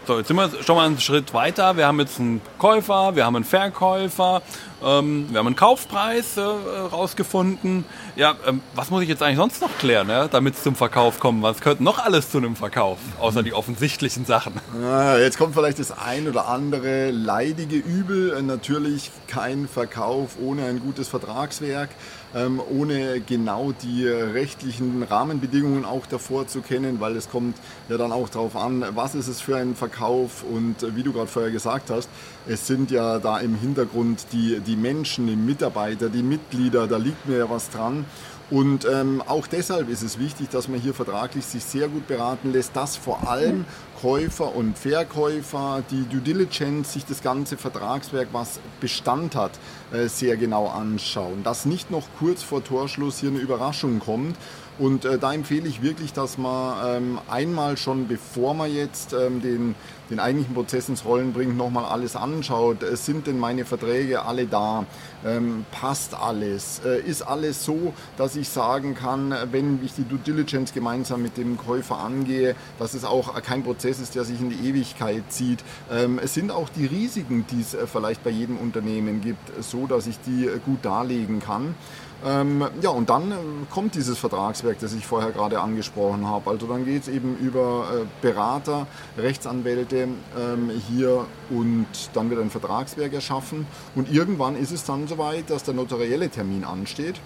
[0.06, 1.76] So, jetzt sind wir schon mal einen Schritt weiter.
[1.76, 4.42] Wir haben jetzt einen Käufer, wir haben einen Verkäufer,
[4.82, 7.84] ähm, wir haben einen Kaufpreis äh, rausgefunden.
[8.16, 11.20] Ja, ähm, was muss ich jetzt eigentlich sonst noch klären, ja, damit es zum Verkauf
[11.20, 11.42] kommt?
[11.42, 14.54] Was gehört noch alles zu einem Verkauf, außer die offensichtlichen Sachen?
[14.80, 18.32] Ja, jetzt kommt vielleicht das ein oder andere leidige Übel.
[18.32, 21.90] Äh, natürlich kein Verkauf ohne ein gutes Vertragswerk
[22.34, 27.56] ähm, ohne genau die rechtlichen Rahmenbedingungen auch davor zu kennen, weil es kommt
[27.88, 31.12] ja dann auch darauf an, was ist es für ein Verkauf und äh, wie du
[31.12, 32.08] gerade vorher gesagt hast,
[32.46, 37.26] es sind ja da im Hintergrund die, die Menschen, die Mitarbeiter, die Mitglieder, da liegt
[37.26, 38.04] mir ja was dran.
[38.50, 42.50] Und ähm, auch deshalb ist es wichtig, dass man hier vertraglich sich sehr gut beraten
[42.50, 43.64] lässt, dass vor allem
[44.00, 49.52] Käufer und Verkäufer die Due Diligence, sich das ganze Vertragswerk, was Bestand hat,
[49.92, 51.44] äh, sehr genau anschauen.
[51.44, 54.36] Dass nicht noch kurz vor Torschluss hier eine Überraschung kommt
[54.80, 59.42] und äh, da empfehle ich wirklich, dass man ähm, einmal schon, bevor man jetzt ähm,
[59.42, 59.74] den,
[60.10, 62.82] den eigentlichen Prozess ins Rollen bringt, nochmal alles anschaut.
[62.82, 64.84] Äh, sind denn meine Verträge alle da?
[65.24, 66.80] Ähm, passt alles?
[66.84, 71.36] Äh, ist alles so, dass ich sagen kann, wenn ich die Due Diligence gemeinsam mit
[71.36, 75.62] dem Käufer angehe, dass es auch kein Prozess ist, der sich in die Ewigkeit zieht?
[75.90, 79.86] Ähm, es sind auch die Risiken, die es äh, vielleicht bei jedem Unternehmen gibt, so
[79.86, 81.74] dass ich die äh, gut darlegen kann.
[82.24, 83.34] Ähm, ja, und dann äh,
[83.70, 86.50] kommt dieses Vertragswerk, das ich vorher gerade angesprochen habe.
[86.50, 92.50] Also dann geht es eben über äh, Berater, Rechtsanwälte ähm, hier und dann wird ein
[92.50, 93.66] Vertragswerk erschaffen.
[93.94, 97.20] Und irgendwann ist es dann soweit, dass der notarielle Termin ansteht.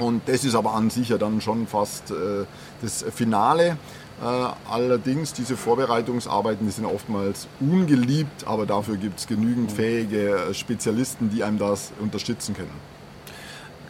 [0.00, 2.46] Und das ist aber an sich ja dann schon fast äh,
[2.80, 3.76] das Finale.
[4.22, 4.24] Äh,
[4.70, 11.44] allerdings, diese Vorbereitungsarbeiten, die sind oftmals ungeliebt, aber dafür gibt es genügend fähige Spezialisten, die
[11.44, 12.93] einem das unterstützen können.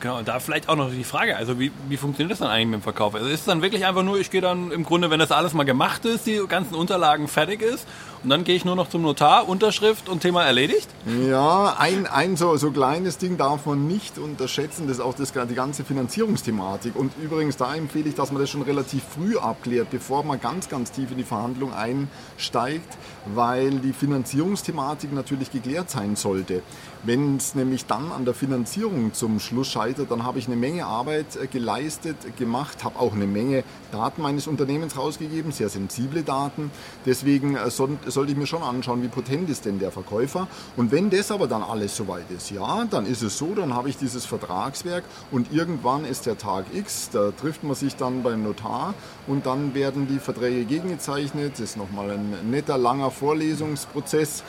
[0.04, 2.66] Genau, und da vielleicht auch noch die Frage, also wie, wie funktioniert das dann eigentlich
[2.66, 3.14] mit dem Verkauf?
[3.14, 5.54] Also ist es dann wirklich einfach nur, ich gehe dann im Grunde, wenn das alles
[5.54, 7.88] mal gemacht ist, die ganzen Unterlagen fertig ist
[8.24, 10.88] und dann gehe ich nur noch zum Notar, Unterschrift und Thema erledigt?
[11.28, 15.32] Ja, ein, ein so, so kleines Ding darf man nicht unterschätzen, das ist auch das,
[15.32, 16.96] die ganze Finanzierungsthematik.
[16.96, 20.70] Und übrigens, da empfehle ich, dass man das schon relativ früh abklärt, bevor man ganz,
[20.70, 26.62] ganz tief in die Verhandlung einsteigt, weil die Finanzierungsthematik natürlich geklärt sein sollte.
[27.06, 30.86] Wenn es nämlich dann an der Finanzierung zum Schluss scheitert, dann habe ich eine Menge
[30.86, 36.70] Arbeit äh, geleistet, gemacht, habe auch eine Menge Daten meines Unternehmens rausgegeben, sehr sensible Daten.
[37.04, 37.70] Deswegen äh,
[38.14, 40.48] sollte ich mir schon anschauen, wie potent ist denn der Verkäufer.
[40.76, 43.88] Und wenn das aber dann alles soweit ist, ja, dann ist es so, dann habe
[43.88, 48.42] ich dieses Vertragswerk und irgendwann ist der Tag X, da trifft man sich dann beim
[48.42, 48.94] Notar
[49.26, 51.54] und dann werden die Verträge gegengezeichnet.
[51.54, 54.42] Das ist nochmal ein netter, langer Vorlesungsprozess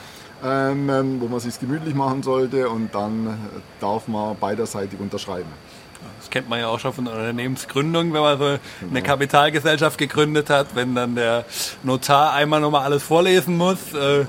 [0.43, 3.37] ähm, ähm, wo man sich gemütlich machen sollte und dann
[3.79, 5.49] darf man beiderseitig unterschreiben.
[6.19, 9.01] Das kennt man ja auch schon von Unternehmensgründung, wenn man so eine genau.
[9.01, 11.45] Kapitalgesellschaft gegründet hat, wenn dann der
[11.83, 13.93] Notar einmal nochmal alles vorlesen muss.
[13.93, 14.25] Äh,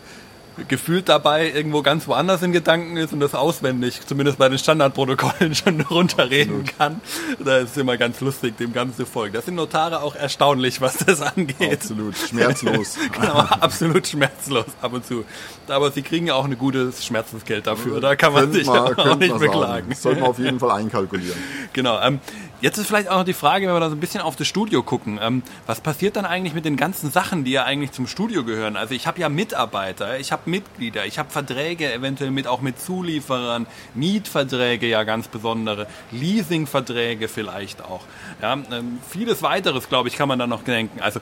[0.69, 5.55] gefühlt dabei irgendwo ganz woanders in Gedanken ist und das auswendig, zumindest bei den Standardprotokollen
[5.55, 6.79] schon runterreden Absolut.
[6.79, 7.01] kann.
[7.45, 9.35] Da ist immer ganz lustig, dem Ganzen folgen.
[9.35, 11.73] Das sind Notare auch erstaunlich, was das angeht.
[11.73, 12.99] Absolut schmerzlos.
[13.13, 15.25] genau, absolut schmerzlos ab und zu.
[15.69, 18.01] Aber sie kriegen ja auch ein gutes Schmerzensgeld dafür.
[18.01, 19.91] Da kann man sich man, auch nicht beklagen.
[19.91, 21.39] Das sollte man auf jeden Fall einkalkulieren.
[21.73, 22.01] Genau.
[22.01, 22.21] Ähm,
[22.63, 24.47] Jetzt ist vielleicht auch noch die Frage, wenn wir da so ein bisschen auf das
[24.47, 25.19] Studio gucken.
[25.21, 28.77] Ähm, was passiert dann eigentlich mit den ganzen Sachen, die ja eigentlich zum Studio gehören?
[28.77, 32.81] Also ich habe ja Mitarbeiter, ich habe Mitglieder, ich habe Verträge eventuell mit auch mit
[32.81, 38.01] Zulieferern, Mietverträge ja ganz besondere, Leasingverträge vielleicht auch.
[38.41, 41.01] Ja, ähm, vieles weiteres, glaube ich, kann man da noch denken.
[41.01, 41.21] Also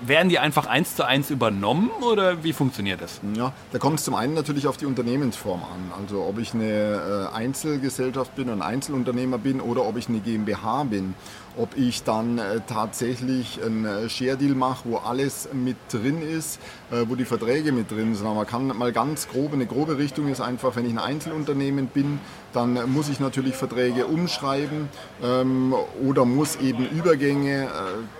[0.00, 3.20] werden die einfach eins zu eins übernommen oder wie funktioniert das?
[3.34, 5.92] Ja, da kommt es zum einen natürlich auf die Unternehmensform an.
[6.00, 10.84] Also ob ich eine äh, Einzelgesellschaft bin, ein Einzelunternehmer bin oder ob ich eine GmbH
[10.84, 11.14] bin
[11.56, 16.60] ob ich dann äh, tatsächlich einen äh, Share Deal mache, wo alles mit drin ist,
[17.06, 18.26] wo die Verträge mit drin sind.
[18.26, 21.86] Aber man kann mal ganz grob, eine grobe Richtung ist einfach, wenn ich ein Einzelunternehmen
[21.86, 22.18] bin,
[22.52, 24.88] dann muss ich natürlich Verträge umschreiben
[25.22, 27.68] ähm, oder muss eben Übergänge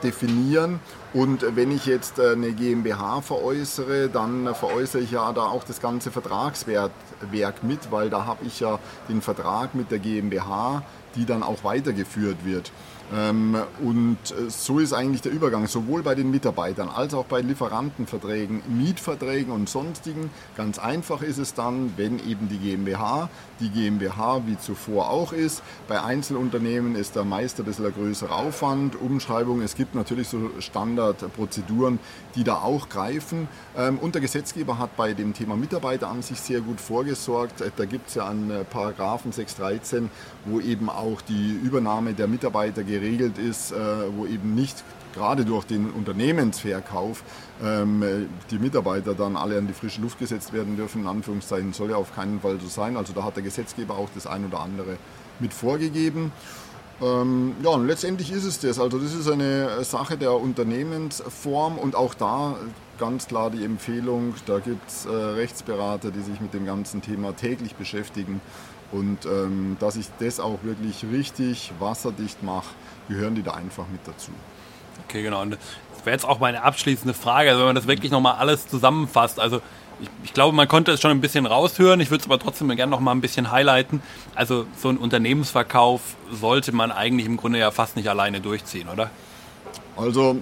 [0.02, 0.80] definieren.
[1.12, 6.12] Und wenn ich jetzt eine GmbH veräußere, dann veräußere ich ja da auch das ganze
[6.12, 6.92] Vertragswerk
[7.62, 10.82] mit, weil da habe ich ja den Vertrag mit der GmbH,
[11.16, 12.70] die dann auch weitergeführt wird.
[13.12, 17.40] Ähm, und äh, so ist eigentlich der Übergang, sowohl bei den Mitarbeitern als auch bei
[17.40, 20.30] Lieferantenverträgen, Mietverträgen und sonstigen.
[20.56, 25.62] Ganz einfach ist es dann, wenn eben die GmbH, die GmbH wie zuvor auch ist.
[25.88, 29.60] Bei Einzelunternehmen ist da meist ein bisschen ein größerer Aufwand, Umschreibung.
[29.60, 31.98] Es gibt natürlich so Standardprozeduren,
[32.36, 33.48] die da auch greifen.
[33.76, 37.60] Ähm, und der Gesetzgeber hat bei dem Thema Mitarbeiter an sich sehr gut vorgesorgt.
[37.60, 40.10] Äh, da gibt es ja einen äh, Paragraphen 613,
[40.44, 43.76] wo eben auch die Übernahme der Mitarbeiter geregelt geregelt ist, äh,
[44.16, 44.84] wo eben nicht
[45.14, 47.24] gerade durch den Unternehmensverkauf
[47.62, 51.02] ähm, die Mitarbeiter dann alle an die frische Luft gesetzt werden dürfen.
[51.02, 52.96] In Anführungszeichen soll ja auf keinen Fall so sein.
[52.96, 54.96] Also da hat der Gesetzgeber auch das ein oder andere
[55.40, 56.32] mit vorgegeben.
[57.02, 58.78] Ähm, ja, und letztendlich ist es das.
[58.78, 62.56] Also das ist eine Sache der Unternehmensform und auch da
[62.98, 67.34] ganz klar die Empfehlung, da gibt es äh, Rechtsberater, die sich mit dem ganzen Thema
[67.34, 68.42] täglich beschäftigen
[68.92, 72.68] und ähm, dass ich das auch wirklich richtig wasserdicht mache,
[73.08, 74.30] gehören die da einfach mit dazu.
[75.08, 75.42] Okay, genau.
[75.42, 75.60] Und das
[76.04, 79.38] wäre jetzt auch meine abschließende Frage, also wenn man das wirklich nochmal alles zusammenfasst.
[79.38, 79.60] Also
[80.00, 82.00] ich, ich, glaube, man konnte es schon ein bisschen raushören.
[82.00, 84.02] Ich würde es aber trotzdem gerne noch mal ein bisschen highlighten.
[84.34, 86.00] Also so ein Unternehmensverkauf
[86.30, 89.10] sollte man eigentlich im Grunde ja fast nicht alleine durchziehen, oder?
[89.96, 90.38] Also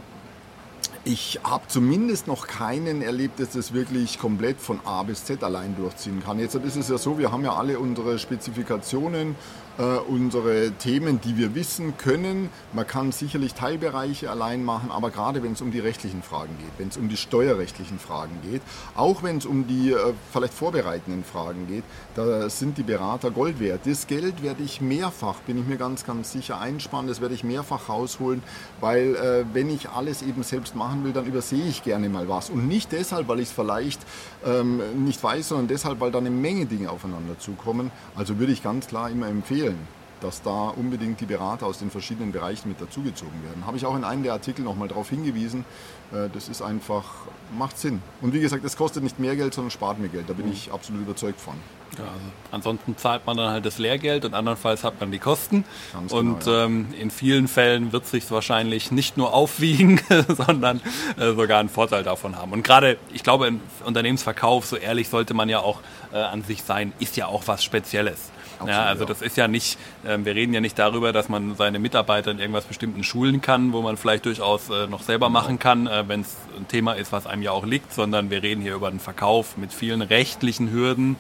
[1.09, 5.75] ich habe zumindest noch keinen erlebt, dass das wirklich komplett von A bis Z allein
[5.75, 6.39] durchziehen kann.
[6.39, 9.35] Jetzt ist es ja so, wir haben ja alle unsere Spezifikationen
[9.79, 12.51] äh, unsere Themen, die wir wissen können.
[12.73, 16.73] Man kann sicherlich Teilbereiche allein machen, aber gerade wenn es um die rechtlichen Fragen geht,
[16.79, 18.61] wenn es um die steuerrechtlichen Fragen geht,
[18.97, 21.85] auch wenn es um die äh, vielleicht vorbereitenden Fragen geht,
[22.17, 23.83] da sind die Berater Gold wert.
[23.85, 27.45] Das Geld werde ich mehrfach, bin ich mir ganz, ganz sicher, einsparen, das werde ich
[27.45, 28.43] mehrfach rausholen,
[28.81, 32.51] weil äh, wenn ich alles eben selbst machen will, dann übersehe ich gerne mal was.
[32.51, 34.01] Und nicht deshalb, weil ich es vielleicht
[34.45, 37.91] ähm, nicht weiß, sondern deshalb, weil da eine Menge Dinge aufeinander zukommen.
[38.17, 39.79] Also würde ich ganz klar immer empfehlen,
[40.21, 43.67] dass da unbedingt die Berater aus den verschiedenen Bereichen mit dazugezogen werden.
[43.67, 45.65] Habe ich auch in einem der Artikel nochmal darauf hingewiesen.
[46.13, 47.05] Äh, das ist einfach,
[47.57, 48.03] macht Sinn.
[48.21, 50.29] Und wie gesagt, es kostet nicht mehr Geld, sondern spart mehr Geld.
[50.29, 50.53] Da bin mhm.
[50.53, 51.55] ich absolut überzeugt von.
[51.97, 52.15] Ja, also
[52.51, 55.65] ansonsten zahlt man dann halt das Lehrgeld und andernfalls hat man die Kosten.
[55.93, 56.65] Ganz und genau, ja.
[56.65, 60.81] ähm, in vielen Fällen wird es sich wahrscheinlich nicht nur aufwiegen, sondern
[61.19, 62.53] äh, sogar einen Vorteil davon haben.
[62.53, 65.81] Und gerade, ich glaube, im Unternehmensverkauf, so ehrlich sollte man ja auch
[66.13, 68.31] äh, an sich sein, ist ja auch was Spezielles.
[68.61, 71.55] Absolut, ja, also das ist ja nicht, äh, wir reden ja nicht darüber, dass man
[71.55, 75.59] seine Mitarbeiter in irgendwas bestimmten schulen kann, wo man vielleicht durchaus äh, noch selber machen
[75.59, 78.61] kann, äh, wenn es ein Thema ist, was einem ja auch liegt, sondern wir reden
[78.61, 81.17] hier über den Verkauf mit vielen rechtlichen Hürden.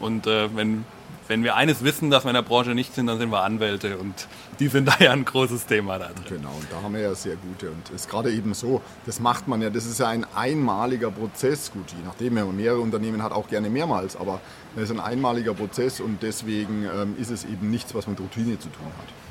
[0.00, 0.84] Und äh, wenn
[1.28, 3.98] wenn wir eines wissen, dass wir in der Branche nicht sind, dann sind wir Anwälte
[3.98, 4.26] und
[4.58, 6.38] die sind da ja ein großes Thema da drin.
[6.38, 9.20] Genau, und da haben wir ja sehr gute und es ist gerade eben so, das
[9.20, 12.80] macht man ja, das ist ja ein einmaliger Prozess, gut, je nachdem, wenn man mehrere
[12.80, 14.40] Unternehmen hat, auch gerne mehrmals, aber
[14.76, 18.58] es ist ein einmaliger Prozess und deswegen ähm, ist es eben nichts, was mit Routine
[18.58, 19.27] zu tun hat.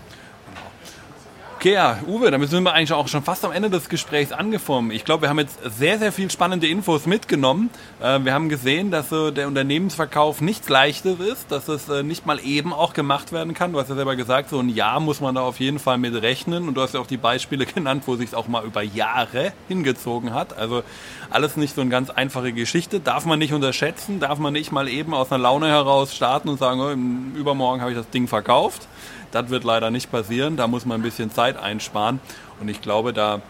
[1.58, 4.92] Okay, ja, Uwe, damit sind wir eigentlich auch schon fast am Ende des Gesprächs angekommen.
[4.92, 7.72] Ich glaube, wir haben jetzt sehr, sehr viel spannende Infos mitgenommen.
[8.00, 12.40] Äh, wir haben gesehen, dass der Unternehmensverkauf nichts Leichtes ist, dass es äh, nicht mal
[12.46, 13.74] eben auch gemacht werden kann.
[13.74, 16.14] Du hast ja selber gesagt, so ein Jahr muss man da auf jeden Fall mit
[16.22, 16.68] rechnen.
[16.68, 20.36] Und du hast ja auch die Beispiele genannt, wo sich auch mal über Jahre hingezogen
[20.36, 20.56] hat.
[20.60, 20.84] Also
[21.32, 23.00] alles nicht so eine ganz einfache Geschichte.
[23.00, 26.60] Darf man nicht unterschätzen, darf man nicht mal eben aus einer Laune heraus starten und
[26.60, 28.88] sagen, oh, übermorgen habe ich das Ding verkauft
[29.32, 30.58] das wird leider nicht passieren.
[30.58, 32.20] Da muss man ein bisschen Zeit einsparen.
[32.60, 33.42] Und ich glaube, da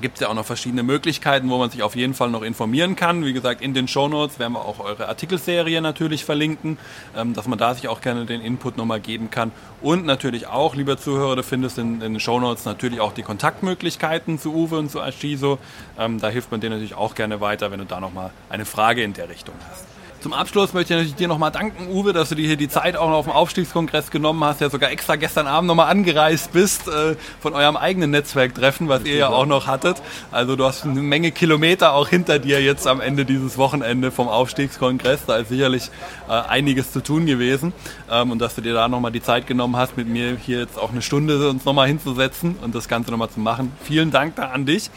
[0.00, 2.96] gibt es ja auch noch verschiedene Möglichkeiten, wo man sich auf jeden Fall noch informieren
[2.96, 3.24] kann.
[3.24, 6.78] Wie gesagt, in den Shownotes werden wir auch eure Artikelserie natürlich verlinken,
[7.16, 9.52] ähm, dass man da sich auch gerne den Input nochmal geben kann.
[9.80, 14.54] Und natürlich auch, lieber Zuhörer, du findest in, den Shownotes natürlich auch die Kontaktmöglichkeiten zu
[14.54, 15.58] Uwe und zu Ashiso.
[15.98, 19.02] Ähm, da hilft man dir natürlich auch gerne weiter, wenn du da nochmal eine Frage
[19.02, 19.95] in der Richtung hast.
[20.26, 22.96] Zum Abschluss möchte ich natürlich dir nochmal danken, Uwe, dass du dir hier die Zeit
[22.96, 26.88] auch noch auf dem Aufstiegskongress genommen hast, ja sogar extra gestern Abend nochmal angereist bist
[26.88, 30.02] äh, von eurem eigenen Netzwerktreffen, was ihr ja auch noch hattet.
[30.32, 34.26] Also du hast eine Menge Kilometer auch hinter dir jetzt am Ende dieses Wochenende vom
[34.26, 35.26] Aufstiegskongress.
[35.26, 35.92] Da ist sicherlich
[36.28, 37.72] äh, einiges zu tun gewesen.
[38.10, 40.76] Ähm, und dass du dir da nochmal die Zeit genommen hast, mit mir hier jetzt
[40.76, 43.70] auch eine Stunde uns nochmal hinzusetzen und das Ganze nochmal zu machen.
[43.84, 44.90] Vielen Dank da an dich.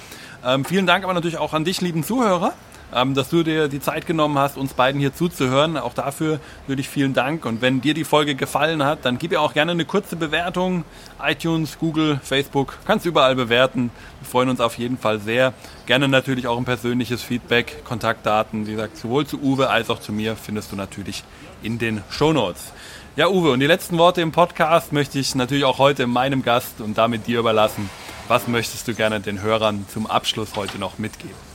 [0.43, 2.53] Ähm, vielen Dank aber natürlich auch an dich, lieben Zuhörer
[2.91, 5.77] dass du dir die Zeit genommen hast, uns beiden hier zuzuhören.
[5.77, 7.45] Auch dafür würde ich vielen Dank.
[7.45, 10.83] Und wenn dir die Folge gefallen hat, dann gib ihr auch gerne eine kurze Bewertung.
[11.23, 13.91] iTunes, Google, Facebook, kannst überall bewerten.
[14.21, 15.53] Wir freuen uns auf jeden Fall sehr.
[15.85, 20.11] Gerne natürlich auch ein persönliches Feedback, Kontaktdaten, wie gesagt, sowohl zu Uwe als auch zu
[20.11, 21.23] mir findest du natürlich
[21.61, 22.73] in den Show Notes.
[23.15, 26.79] Ja, Uwe, und die letzten Worte im Podcast möchte ich natürlich auch heute meinem Gast
[26.79, 27.89] und damit dir überlassen.
[28.27, 31.48] Was möchtest du gerne den Hörern zum Abschluss heute noch mitgeben?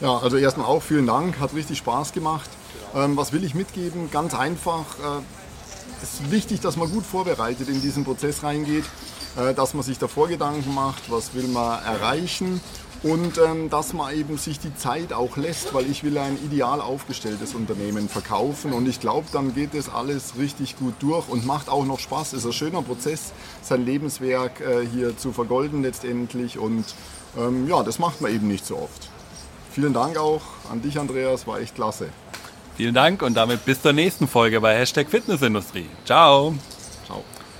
[0.00, 2.48] Ja, also erstmal auch vielen Dank, hat richtig Spaß gemacht.
[2.94, 4.12] Ähm, was will ich mitgeben?
[4.12, 5.22] Ganz einfach, äh,
[6.00, 8.84] es ist wichtig, dass man gut vorbereitet in diesen Prozess reingeht,
[9.36, 12.60] äh, dass man sich davor Gedanken macht, was will man erreichen
[13.02, 16.80] und ähm, dass man eben sich die Zeit auch lässt, weil ich will ein ideal
[16.80, 21.68] aufgestelltes Unternehmen verkaufen und ich glaube, dann geht das alles richtig gut durch und macht
[21.68, 22.34] auch noch Spaß.
[22.34, 23.32] Es ist ein schöner Prozess,
[23.62, 26.84] sein Lebenswerk äh, hier zu vergolden letztendlich und
[27.36, 29.07] ähm, ja, das macht man eben nicht so oft.
[29.78, 32.08] Vielen Dank auch an dich, Andreas, war echt klasse.
[32.76, 35.86] Vielen Dank und damit bis zur nächsten Folge bei Hashtag Fitnessindustrie.
[36.04, 36.52] Ciao!